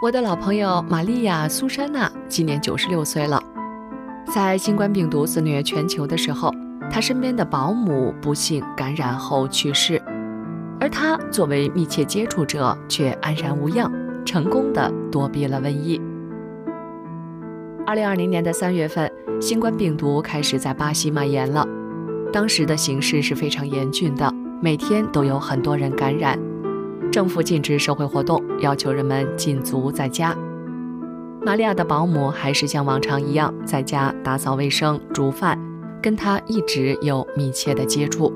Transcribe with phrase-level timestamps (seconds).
[0.00, 3.42] 我的老朋友玛利亚·苏珊娜今年九十六岁了。
[4.32, 6.54] 在新冠病毒肆虐全球的时候，
[6.88, 10.00] 她身边的保姆不幸感染后去世，
[10.78, 13.90] 而她作为密切接触者却安然无恙，
[14.24, 16.00] 成功的躲避了瘟疫。
[17.84, 19.10] 二零二零年的三月份，
[19.40, 21.66] 新冠病毒开始在巴西蔓延了，
[22.32, 26.38] 当时的形势是非常严峻的，每天都有很多人感染。
[27.18, 30.36] 政府禁止社会活动，要求人们禁足在家。
[31.44, 35.58] 玛利亚的保姆还是像往常一样在家打扫卫生、煮饭，
[36.00, 38.32] 跟她一直有密切的接触。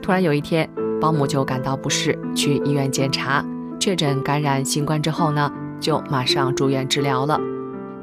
[0.00, 3.44] 突然有一天，保姆就感到不适，去医院检查，
[3.80, 7.40] 确诊感染新冠之后呢，就马上住院治疗了。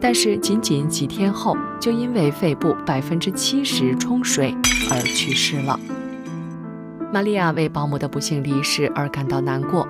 [0.02, 4.54] 但是仅仅几天后，就因为肺部百分之七十充水
[4.92, 5.80] 而去世了。
[7.14, 9.88] 玛利亚为保姆的不幸离世而感到难过，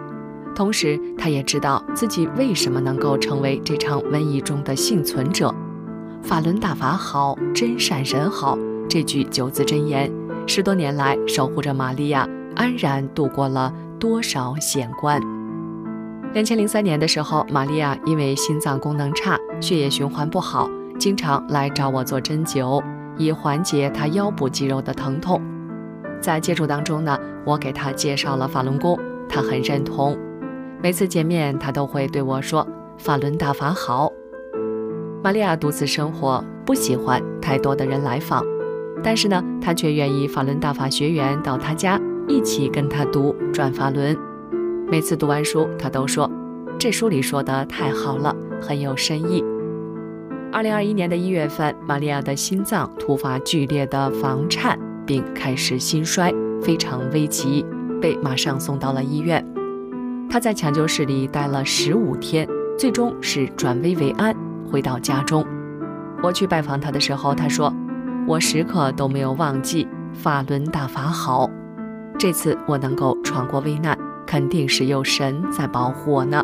[0.54, 5.56] 同时她也知道自己为什么能够成为这场瘟疫中的幸存者。
[6.22, 8.58] 法轮大法好，真善人好，
[8.90, 10.12] 这句九字真言，
[10.46, 15.22] 十多年来守护着玛利亚安然度过了多少险关。
[16.34, 22.84] 两千零三年的时候，玛利亚因为心脏功能差，血液循环不好，经常来找我做针灸，
[23.18, 25.42] 以缓解她腰部肌肉的疼痛。
[26.24, 30.18] 在接触当中呢，我给他介绍了法轮功，他很认同。
[30.82, 32.66] 每次见面，他都会对我说
[32.98, 34.10] ：“法轮大法好。”
[35.22, 38.42] 玛利亚独自生活，不喜欢太多的人来访，
[39.04, 44.16] 但是呢，他却愿意法轮大法学员到他家一起跟他读《转法轮》。
[44.90, 46.32] 每次读完书，他都说
[46.80, 49.44] ：“这书里说的太好了，很有深意。”
[50.54, 54.80] 二零二一年的一月份，玛利亚的心脏突发剧烈的房颤。
[55.06, 57.66] 并开始心衰，非常危急，
[58.02, 59.46] 被马上送到了医院。
[60.30, 64.36] 他在抢救室里待了十五天，最终是转危为安，
[64.72, 65.46] 回到家中。
[66.24, 67.72] 我去拜访他的时候，他说
[68.26, 71.50] ：“我时刻都没有忘记法轮大法好。
[72.18, 76.44] 这次我能够闯过危难，肯定是有神在保护我呢。”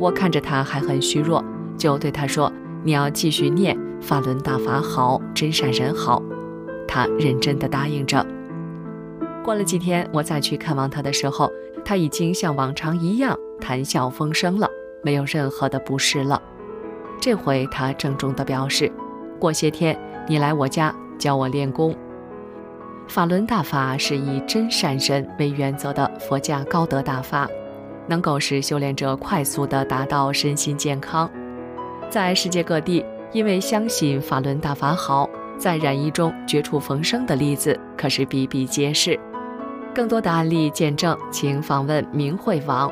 [0.00, 1.44] 我看着他还很虚弱，
[1.76, 2.50] 就对他说
[2.82, 6.22] ：“你要继续念法轮大法好，真善人好。”
[7.18, 8.24] 认真地答应着。
[9.42, 11.50] 过了几天，我再去看望他的时候，
[11.84, 14.68] 他已经像往常一样谈笑风生了，
[15.02, 16.40] 没有任何的不适了。
[17.20, 18.90] 这回他郑重地表示
[19.38, 21.94] ：“过些天你来我家教我练功。”
[23.08, 27.48] 法轮大法是以真善人为原则的佛家高德大法，
[28.06, 31.28] 能够使修炼者快速地达到身心健康。
[32.08, 35.28] 在世界各地，因为相信法轮大法好。
[35.60, 39.20] 在染疫中绝处逢生的例子可是比比皆是，
[39.94, 42.90] 更多的案例见证，请访问明慧网。